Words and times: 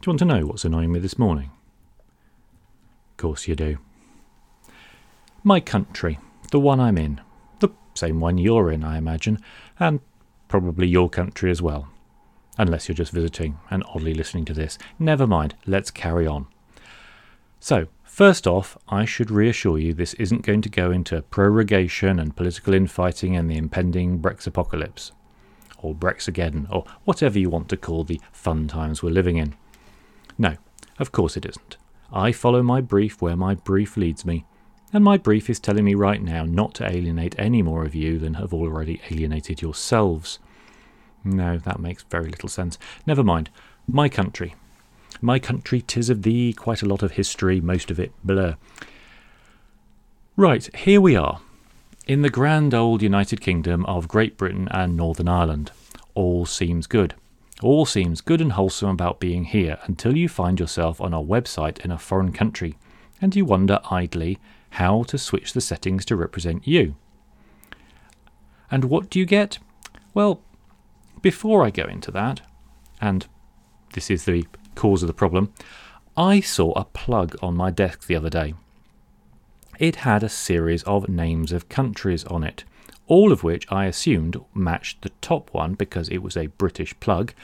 Do 0.00 0.06
you 0.06 0.12
want 0.12 0.18
to 0.20 0.24
know 0.24 0.46
what's 0.46 0.64
annoying 0.64 0.92
me 0.92 0.98
this 0.98 1.18
morning? 1.18 1.50
Of 3.10 3.16
course 3.18 3.46
you 3.46 3.54
do. 3.54 3.76
My 5.44 5.60
country, 5.60 6.18
the 6.50 6.58
one 6.58 6.80
I'm 6.80 6.96
in, 6.96 7.20
the 7.58 7.68
same 7.92 8.18
one 8.18 8.38
you're 8.38 8.70
in, 8.70 8.82
I 8.82 8.96
imagine, 8.96 9.40
and 9.78 10.00
probably 10.48 10.88
your 10.88 11.10
country 11.10 11.50
as 11.50 11.60
well. 11.60 11.90
Unless 12.56 12.88
you're 12.88 12.94
just 12.94 13.12
visiting 13.12 13.58
and 13.68 13.84
oddly 13.94 14.14
listening 14.14 14.46
to 14.46 14.54
this. 14.54 14.78
Never 14.98 15.26
mind, 15.26 15.54
let's 15.66 15.90
carry 15.90 16.26
on. 16.26 16.46
So, 17.58 17.88
first 18.02 18.46
off, 18.46 18.78
I 18.88 19.04
should 19.04 19.30
reassure 19.30 19.76
you 19.76 19.92
this 19.92 20.14
isn't 20.14 20.46
going 20.46 20.62
to 20.62 20.70
go 20.70 20.90
into 20.90 21.20
prorogation 21.20 22.18
and 22.18 22.34
political 22.34 22.72
infighting 22.72 23.36
and 23.36 23.50
the 23.50 23.58
impending 23.58 24.18
Brexit 24.18 24.46
apocalypse, 24.46 25.12
or 25.76 25.94
Brexageddon, 25.94 26.68
or 26.70 26.86
whatever 27.04 27.38
you 27.38 27.50
want 27.50 27.68
to 27.68 27.76
call 27.76 28.04
the 28.04 28.18
fun 28.32 28.66
times 28.66 29.02
we're 29.02 29.10
living 29.10 29.36
in. 29.36 29.54
No, 30.40 30.56
of 30.98 31.12
course 31.12 31.36
it 31.36 31.44
isn't. 31.44 31.76
I 32.10 32.32
follow 32.32 32.62
my 32.62 32.80
brief 32.80 33.20
where 33.20 33.36
my 33.36 33.54
brief 33.54 33.98
leads 33.98 34.24
me, 34.24 34.46
and 34.90 35.04
my 35.04 35.18
brief 35.18 35.50
is 35.50 35.60
telling 35.60 35.84
me 35.84 35.94
right 35.94 36.22
now 36.22 36.44
not 36.44 36.72
to 36.76 36.88
alienate 36.88 37.34
any 37.38 37.60
more 37.60 37.84
of 37.84 37.94
you 37.94 38.18
than 38.18 38.34
have 38.34 38.54
already 38.54 39.02
alienated 39.10 39.60
yourselves. 39.60 40.38
No, 41.22 41.58
that 41.58 41.78
makes 41.78 42.04
very 42.04 42.30
little 42.30 42.48
sense. 42.48 42.78
Never 43.06 43.22
mind. 43.22 43.50
My 43.86 44.08
country. 44.08 44.54
My 45.20 45.38
country, 45.38 45.82
tis 45.82 46.08
of 46.08 46.22
thee, 46.22 46.54
quite 46.54 46.80
a 46.80 46.88
lot 46.88 47.02
of 47.02 47.12
history, 47.12 47.60
most 47.60 47.90
of 47.90 48.00
it 48.00 48.12
blur. 48.24 48.56
Right, 50.36 50.74
here 50.74 51.02
we 51.02 51.16
are, 51.16 51.42
in 52.06 52.22
the 52.22 52.30
grand 52.30 52.72
old 52.72 53.02
United 53.02 53.42
Kingdom 53.42 53.84
of 53.84 54.08
Great 54.08 54.38
Britain 54.38 54.68
and 54.70 54.96
Northern 54.96 55.28
Ireland. 55.28 55.70
All 56.14 56.46
seems 56.46 56.86
good. 56.86 57.14
All 57.62 57.84
seems 57.84 58.20
good 58.20 58.40
and 58.40 58.52
wholesome 58.52 58.90
about 58.90 59.20
being 59.20 59.44
here 59.44 59.78
until 59.84 60.16
you 60.16 60.28
find 60.28 60.58
yourself 60.58 61.00
on 61.00 61.12
a 61.12 61.22
website 61.22 61.78
in 61.84 61.90
a 61.90 61.98
foreign 61.98 62.32
country 62.32 62.76
and 63.20 63.36
you 63.36 63.44
wonder 63.44 63.80
idly 63.90 64.38
how 64.70 65.02
to 65.04 65.18
switch 65.18 65.52
the 65.52 65.60
settings 65.60 66.04
to 66.06 66.16
represent 66.16 66.66
you. 66.66 66.96
And 68.70 68.84
what 68.84 69.10
do 69.10 69.18
you 69.18 69.26
get? 69.26 69.58
Well, 70.14 70.40
before 71.20 71.64
I 71.64 71.70
go 71.70 71.84
into 71.84 72.10
that, 72.12 72.40
and 73.00 73.26
this 73.92 74.10
is 74.10 74.24
the 74.24 74.46
cause 74.74 75.02
of 75.02 75.06
the 75.06 75.12
problem, 75.12 75.52
I 76.16 76.40
saw 76.40 76.72
a 76.72 76.84
plug 76.84 77.36
on 77.42 77.56
my 77.56 77.70
desk 77.70 78.06
the 78.06 78.16
other 78.16 78.30
day. 78.30 78.54
It 79.78 79.96
had 79.96 80.22
a 80.22 80.28
series 80.28 80.82
of 80.84 81.08
names 81.08 81.52
of 81.52 81.68
countries 81.68 82.24
on 82.24 82.42
it 82.44 82.64
all 83.10 83.32
of 83.32 83.42
which 83.42 83.66
I 83.72 83.86
assumed 83.86 84.40
matched 84.54 85.02
the 85.02 85.08
top 85.20 85.52
one 85.52 85.74
because 85.74 86.08
it 86.08 86.22
was 86.22 86.36
a 86.36 86.46
British 86.46 86.98
plug, 87.00 87.34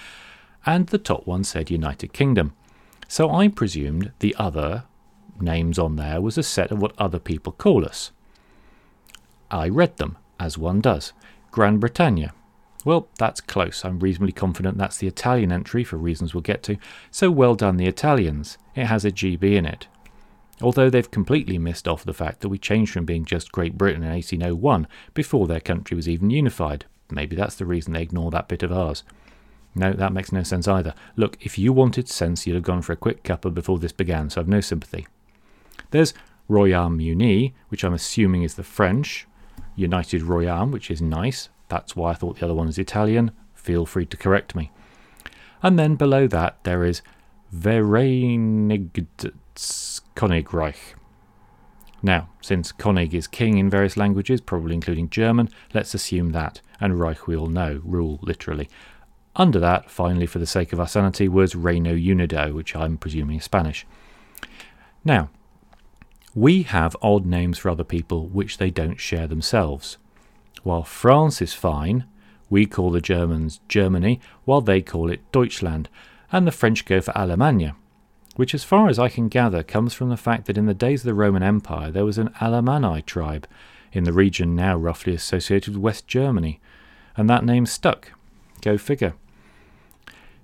and 0.64 0.86
the 0.86 0.96
top 0.96 1.26
one 1.26 1.42
said 1.42 1.72
United 1.72 2.12
Kingdom. 2.12 2.52
So 3.08 3.32
I 3.32 3.48
presumed 3.48 4.12
the 4.20 4.34
other 4.38 4.84
names 5.40 5.76
on 5.76 5.96
there 5.96 6.20
was 6.20 6.38
a 6.38 6.44
set 6.44 6.70
of 6.70 6.80
what 6.80 6.94
other 6.98 7.18
people 7.18 7.52
call 7.52 7.84
us. 7.84 8.12
I 9.50 9.68
read 9.68 9.96
them, 9.96 10.16
as 10.38 10.56
one 10.56 10.80
does. 10.80 11.12
Gran 11.50 11.78
Britannia. 11.78 12.32
Well, 12.84 13.08
that's 13.18 13.40
close. 13.40 13.84
I'm 13.84 13.98
reasonably 13.98 14.32
confident 14.32 14.78
that's 14.78 14.98
the 14.98 15.08
Italian 15.08 15.50
entry 15.50 15.82
for 15.82 15.96
reasons 15.96 16.32
we'll 16.32 16.42
get 16.42 16.62
to. 16.64 16.76
So 17.10 17.28
well 17.32 17.56
done, 17.56 17.76
the 17.76 17.88
Italians. 17.88 18.56
It 18.76 18.84
has 18.86 19.04
a 19.04 19.10
GB 19.10 19.42
in 19.42 19.66
it 19.66 19.88
although 20.60 20.90
they've 20.90 21.10
completely 21.10 21.58
missed 21.58 21.86
off 21.86 22.04
the 22.04 22.14
fact 22.14 22.40
that 22.40 22.48
we 22.48 22.58
changed 22.58 22.92
from 22.92 23.04
being 23.04 23.24
just 23.24 23.52
Great 23.52 23.76
Britain 23.76 24.02
in 24.02 24.10
1801 24.10 24.86
before 25.14 25.46
their 25.46 25.60
country 25.60 25.94
was 25.94 26.08
even 26.08 26.30
unified. 26.30 26.84
Maybe 27.10 27.36
that's 27.36 27.56
the 27.56 27.66
reason 27.66 27.92
they 27.92 28.02
ignore 28.02 28.30
that 28.30 28.48
bit 28.48 28.62
of 28.62 28.72
ours. 28.72 29.04
No, 29.74 29.92
that 29.92 30.12
makes 30.12 30.32
no 30.32 30.42
sense 30.42 30.66
either. 30.66 30.94
Look, 31.16 31.36
if 31.40 31.58
you 31.58 31.72
wanted 31.72 32.08
sense, 32.08 32.46
you'd 32.46 32.54
have 32.54 32.62
gone 32.62 32.82
for 32.82 32.92
a 32.92 32.96
quick 32.96 33.22
cuppa 33.22 33.52
before 33.52 33.78
this 33.78 33.92
began, 33.92 34.30
so 34.30 34.40
I've 34.40 34.48
no 34.48 34.62
sympathy. 34.62 35.06
There's 35.90 36.14
Royaume-Uni, 36.48 37.54
which 37.68 37.84
I'm 37.84 37.92
assuming 37.92 38.42
is 38.42 38.54
the 38.54 38.62
French, 38.62 39.26
United 39.74 40.22
Royaume, 40.22 40.70
which 40.70 40.90
is 40.90 41.02
nice. 41.02 41.50
That's 41.68 41.94
why 41.94 42.12
I 42.12 42.14
thought 42.14 42.38
the 42.38 42.46
other 42.46 42.54
one 42.54 42.68
was 42.68 42.78
Italian. 42.78 43.32
Feel 43.54 43.84
free 43.84 44.06
to 44.06 44.16
correct 44.16 44.54
me. 44.54 44.70
And 45.62 45.78
then 45.78 45.96
below 45.96 46.26
that, 46.28 46.56
there 46.64 46.82
is 46.84 47.02
Vereinigtes 47.54 49.30
Königreich. 50.16 50.94
Now, 52.02 52.28
since 52.40 52.72
König 52.72 53.14
is 53.14 53.26
king 53.26 53.58
in 53.58 53.70
various 53.70 53.96
languages, 53.96 54.40
probably 54.40 54.74
including 54.74 55.10
German, 55.10 55.48
let's 55.74 55.94
assume 55.94 56.32
that, 56.32 56.60
and 56.80 56.98
Reich 56.98 57.26
we 57.26 57.36
all 57.36 57.46
know, 57.46 57.80
rule 57.84 58.18
literally. 58.22 58.68
Under 59.34 59.60
that, 59.60 59.90
finally, 59.90 60.26
for 60.26 60.38
the 60.38 60.46
sake 60.46 60.72
of 60.72 60.80
our 60.80 60.88
sanity, 60.88 61.28
was 61.28 61.54
Reino 61.54 61.92
Unido, 61.92 62.52
which 62.52 62.74
I'm 62.74 62.96
presuming 62.96 63.38
is 63.38 63.44
Spanish. 63.44 63.86
Now, 65.04 65.30
we 66.34 66.62
have 66.64 66.96
odd 67.02 67.26
names 67.26 67.58
for 67.58 67.70
other 67.70 67.84
people 67.84 68.26
which 68.26 68.58
they 68.58 68.70
don't 68.70 69.00
share 69.00 69.26
themselves. 69.26 69.98
While 70.62 70.82
France 70.82 71.42
is 71.42 71.54
fine, 71.54 72.04
we 72.48 72.66
call 72.66 72.90
the 72.90 73.00
Germans 73.00 73.60
Germany, 73.68 74.20
while 74.44 74.60
they 74.60 74.80
call 74.80 75.10
it 75.10 75.30
Deutschland, 75.32 75.88
and 76.32 76.46
the 76.46 76.52
French 76.52 76.84
go 76.84 77.00
for 77.00 77.16
Allemagne 77.16 77.74
which, 78.36 78.54
as 78.54 78.64
far 78.64 78.88
as 78.88 78.98
I 78.98 79.08
can 79.08 79.28
gather, 79.28 79.62
comes 79.62 79.92
from 79.92 80.08
the 80.08 80.16
fact 80.16 80.46
that 80.46 80.58
in 80.58 80.66
the 80.66 80.74
days 80.74 81.00
of 81.00 81.06
the 81.06 81.14
Roman 81.14 81.42
Empire 81.42 81.90
there 81.90 82.04
was 82.04 82.18
an 82.18 82.30
Alemanni 82.40 83.02
tribe 83.02 83.48
in 83.92 84.04
the 84.04 84.12
region 84.12 84.54
now 84.54 84.76
roughly 84.76 85.14
associated 85.14 85.74
with 85.74 85.82
West 85.82 86.06
Germany, 86.06 86.60
and 87.16 87.28
that 87.28 87.44
name 87.44 87.66
stuck. 87.66 88.12
Go 88.60 88.78
figure. 88.78 89.14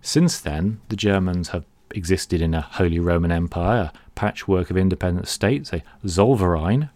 Since 0.00 0.40
then, 0.40 0.80
the 0.88 0.96
Germans 0.96 1.50
have 1.50 1.64
existed 1.94 2.40
in 2.40 2.54
a 2.54 2.62
Holy 2.62 2.98
Roman 2.98 3.30
Empire, 3.30 3.92
a 3.94 4.10
patchwork 4.14 4.70
of 4.70 4.76
independent 4.76 5.28
states, 5.28 5.72
a 5.72 5.82
Zollverein, 6.04 6.90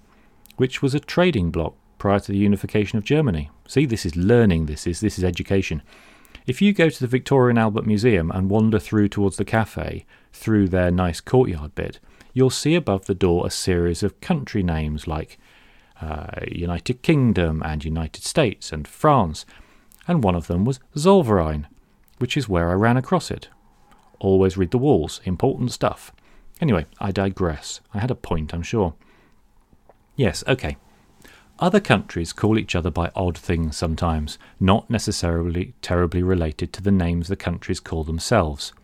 which 0.57 0.83
was 0.83 0.95
a 0.95 1.01
trading 1.01 1.51
bloc 1.51 1.75
prior 1.99 2.19
to 2.21 2.33
the 2.33 2.39
unification 2.39 2.99
of 2.99 3.05
Germany. 3.05 3.51
See, 3.69 3.87
this 3.87 4.07
is 4.07 4.17
learning, 4.17 4.67
this 4.67 4.87
is 4.87 5.01
this 5.01 5.19
is 5.19 5.25
education. 5.25 5.83
If 6.47 6.63
you 6.63 6.73
go 6.73 6.89
to 6.89 7.01
the 7.01 7.09
Victoria 7.09 7.51
and 7.51 7.59
Albert 7.59 7.87
Museum 7.87 8.31
and 8.31 8.49
wander 8.49 8.79
through 8.79 9.09
towards 9.09 9.37
the 9.37 9.45
cafe, 9.45 10.07
through 10.33 10.69
their 10.69 10.93
nice 10.93 11.21
courtyard 11.21 11.75
bit, 11.75 11.99
you'll 12.33 12.51
see 12.51 12.77
above 12.77 13.07
the 13.07 13.17
door 13.17 13.45
a 13.45 13.51
series 13.51 14.05
of 14.05 14.21
country 14.21 14.63
names 14.63 15.09
like 15.09 15.39
uh, 16.01 16.29
United 16.47 17.03
Kingdom 17.03 17.63
and 17.65 17.85
United 17.85 18.23
States 18.23 18.71
and 18.73 18.87
France, 18.87 19.45
and 20.07 20.23
one 20.23 20.37
of 20.37 20.47
them 20.47 20.65
was 20.65 20.79
Zollverein, 20.95 21.67
which 22.19 22.37
is 22.37 22.49
where 22.49 22.71
I 22.71 22.75
ran 22.75 22.97
across 22.97 23.29
it. 23.31 23.49
Always 24.21 24.57
read 24.57 24.71
the 24.71 24.79
walls, 24.79 25.21
important 25.25 25.73
stuff. 25.73 26.13
Anyway, 26.61 26.87
I 27.01 27.11
digress. 27.11 27.81
I 27.93 27.99
had 27.99 28.11
a 28.13 28.15
point, 28.15 28.55
I'm 28.55 28.63
sure. 28.63 28.95
Yes, 30.15 30.45
okay. 30.47 30.77
Other 31.59 31.81
countries 31.81 32.35
call 32.35 32.59
each 32.59 32.75
other 32.75 32.91
by 32.91 33.11
odd 33.15 33.39
things 33.39 33.77
sometimes, 33.77 34.39
not 34.61 34.91
necessarily 34.91 35.73
terribly 35.81 36.23
related 36.23 36.73
to 36.75 36.83
the 36.83 36.91
names 36.91 37.29
the 37.29 37.37
countries 37.37 37.81
call 37.81 38.05
themselves. 38.05 38.75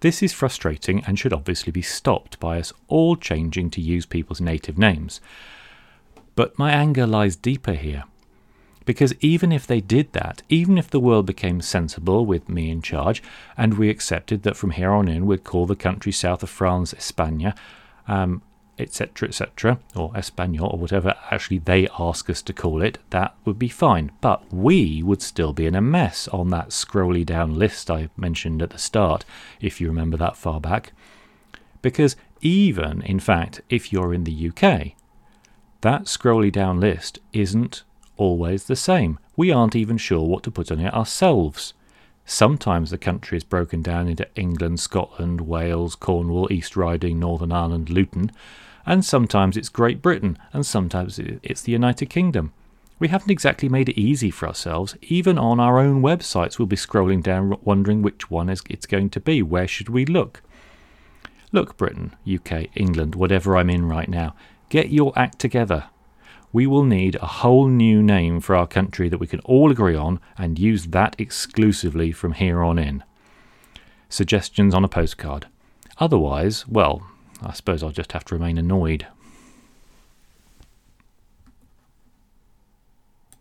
This 0.00 0.22
is 0.22 0.32
frustrating 0.32 1.04
and 1.04 1.18
should 1.18 1.34
obviously 1.34 1.72
be 1.72 1.82
stopped 1.82 2.40
by 2.40 2.58
us 2.58 2.72
all 2.88 3.16
changing 3.16 3.68
to 3.70 3.82
use 3.82 4.06
people's 4.06 4.40
native 4.40 4.78
names. 4.78 5.20
But 6.34 6.58
my 6.58 6.70
anger 6.70 7.06
lies 7.06 7.36
deeper 7.36 7.74
here. 7.74 8.04
Because 8.86 9.12
even 9.20 9.52
if 9.52 9.66
they 9.66 9.82
did 9.82 10.14
that, 10.14 10.42
even 10.48 10.78
if 10.78 10.88
the 10.88 11.00
world 11.00 11.26
became 11.26 11.60
sensible 11.60 12.24
with 12.24 12.48
me 12.48 12.70
in 12.70 12.80
charge, 12.80 13.22
and 13.58 13.74
we 13.74 13.90
accepted 13.90 14.42
that 14.42 14.56
from 14.56 14.70
here 14.70 14.90
on 14.90 15.06
in 15.06 15.26
we'd 15.26 15.44
call 15.44 15.66
the 15.66 15.76
country 15.76 16.12
south 16.12 16.42
of 16.42 16.48
France 16.48 16.94
España, 16.94 17.54
um, 18.08 18.40
etc., 18.80 19.28
etc., 19.28 19.78
or 19.94 20.10
Espanol, 20.16 20.70
or 20.72 20.78
whatever 20.78 21.14
actually 21.30 21.58
they 21.58 21.88
ask 21.98 22.30
us 22.30 22.42
to 22.42 22.52
call 22.52 22.82
it, 22.82 22.98
that 23.10 23.34
would 23.44 23.58
be 23.58 23.68
fine. 23.68 24.10
But 24.20 24.52
we 24.52 25.02
would 25.02 25.22
still 25.22 25.52
be 25.52 25.66
in 25.66 25.74
a 25.74 25.80
mess 25.80 26.26
on 26.28 26.50
that 26.50 26.70
scrolly 26.70 27.24
down 27.24 27.58
list 27.58 27.90
I 27.90 28.08
mentioned 28.16 28.62
at 28.62 28.70
the 28.70 28.78
start, 28.78 29.24
if 29.60 29.80
you 29.80 29.88
remember 29.88 30.16
that 30.16 30.36
far 30.36 30.60
back. 30.60 30.92
Because 31.82 32.16
even, 32.40 33.02
in 33.02 33.20
fact, 33.20 33.60
if 33.68 33.92
you're 33.92 34.14
in 34.14 34.24
the 34.24 34.48
UK, 34.48 34.92
that 35.82 36.04
scrolly 36.04 36.52
down 36.52 36.80
list 36.80 37.18
isn't 37.32 37.82
always 38.16 38.64
the 38.64 38.76
same. 38.76 39.18
We 39.36 39.50
aren't 39.50 39.76
even 39.76 39.96
sure 39.96 40.26
what 40.26 40.42
to 40.44 40.50
put 40.50 40.70
on 40.70 40.80
it 40.80 40.92
ourselves. 40.92 41.72
Sometimes 42.32 42.90
the 42.90 42.96
country 42.96 43.36
is 43.36 43.42
broken 43.42 43.82
down 43.82 44.06
into 44.06 44.24
England, 44.36 44.78
Scotland, 44.78 45.40
Wales, 45.40 45.96
Cornwall, 45.96 46.46
East 46.52 46.76
Riding, 46.76 47.18
Northern 47.18 47.50
Ireland, 47.50 47.90
Luton, 47.90 48.30
and 48.86 49.04
sometimes 49.04 49.56
it's 49.56 49.68
Great 49.68 50.00
Britain, 50.00 50.38
and 50.52 50.64
sometimes 50.64 51.18
it's 51.18 51.62
the 51.62 51.72
United 51.72 52.06
Kingdom. 52.06 52.52
We 53.00 53.08
haven't 53.08 53.32
exactly 53.32 53.68
made 53.68 53.88
it 53.88 54.00
easy 54.00 54.30
for 54.30 54.46
ourselves. 54.46 54.96
Even 55.02 55.38
on 55.38 55.58
our 55.58 55.80
own 55.80 56.02
websites, 56.02 56.56
we'll 56.56 56.66
be 56.66 56.76
scrolling 56.76 57.20
down 57.20 57.58
wondering 57.64 58.00
which 58.00 58.30
one 58.30 58.48
it's 58.48 58.86
going 58.86 59.10
to 59.10 59.20
be. 59.20 59.42
Where 59.42 59.66
should 59.66 59.88
we 59.88 60.06
look? 60.06 60.40
Look, 61.50 61.76
Britain, 61.76 62.14
UK, 62.32 62.68
England, 62.76 63.16
whatever 63.16 63.56
I'm 63.56 63.70
in 63.70 63.86
right 63.86 64.08
now, 64.08 64.36
get 64.68 64.90
your 64.90 65.12
act 65.18 65.40
together. 65.40 65.86
We 66.52 66.66
will 66.66 66.84
need 66.84 67.16
a 67.16 67.26
whole 67.26 67.68
new 67.68 68.02
name 68.02 68.40
for 68.40 68.56
our 68.56 68.66
country 68.66 69.08
that 69.08 69.18
we 69.18 69.26
can 69.28 69.40
all 69.40 69.70
agree 69.70 69.94
on 69.94 70.18
and 70.36 70.58
use 70.58 70.86
that 70.86 71.14
exclusively 71.18 72.10
from 72.12 72.32
here 72.32 72.62
on 72.62 72.78
in. 72.78 73.04
suggestions 74.08 74.74
on 74.74 74.84
a 74.84 74.88
postcard. 74.88 75.46
Otherwise, 75.98 76.66
well, 76.66 77.06
I 77.42 77.52
suppose 77.52 77.82
I'll 77.82 77.90
just 77.90 78.12
have 78.12 78.24
to 78.26 78.34
remain 78.34 78.58
annoyed. 78.58 79.06